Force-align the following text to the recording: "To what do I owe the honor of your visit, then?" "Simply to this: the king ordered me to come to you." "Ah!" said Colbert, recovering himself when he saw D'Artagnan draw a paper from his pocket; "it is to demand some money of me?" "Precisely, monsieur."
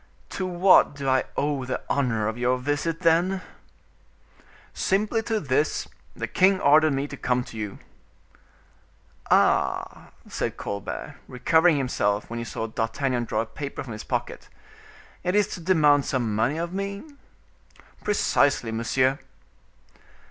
"To 0.31 0.47
what 0.47 0.95
do 0.95 1.07
I 1.07 1.25
owe 1.37 1.63
the 1.63 1.79
honor 1.87 2.27
of 2.27 2.35
your 2.35 2.57
visit, 2.57 3.01
then?" 3.01 3.41
"Simply 4.73 5.21
to 5.21 5.39
this: 5.39 5.87
the 6.15 6.25
king 6.27 6.59
ordered 6.59 6.93
me 6.93 7.07
to 7.07 7.15
come 7.15 7.43
to 7.43 7.55
you." 7.55 7.77
"Ah!" 9.29 10.07
said 10.27 10.57
Colbert, 10.57 11.17
recovering 11.27 11.77
himself 11.77 12.31
when 12.31 12.39
he 12.39 12.45
saw 12.45 12.65
D'Artagnan 12.65 13.25
draw 13.25 13.41
a 13.41 13.45
paper 13.45 13.83
from 13.83 13.93
his 13.93 14.03
pocket; 14.03 14.49
"it 15.23 15.35
is 15.35 15.45
to 15.49 15.59
demand 15.61 16.05
some 16.05 16.35
money 16.35 16.57
of 16.57 16.73
me?" 16.73 17.03
"Precisely, 18.03 18.71
monsieur." 18.71 19.19